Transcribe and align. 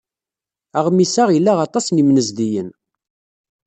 Aɣmis-a 0.77 1.23
ila 1.37 1.53
aṭas 1.65 1.85
n 1.89 1.99
yimnezdiyen. 1.99 2.69